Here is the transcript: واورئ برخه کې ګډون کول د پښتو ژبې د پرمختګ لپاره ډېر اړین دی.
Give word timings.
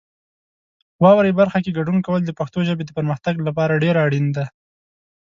واورئ 1.03 1.31
برخه 1.39 1.59
کې 1.63 1.75
ګډون 1.77 1.97
کول 2.05 2.21
د 2.25 2.31
پښتو 2.39 2.59
ژبې 2.67 2.83
د 2.85 2.91
پرمختګ 2.97 3.35
لپاره 3.47 3.81
ډېر 3.83 3.95
اړین 4.05 4.25
دی. 4.35 4.45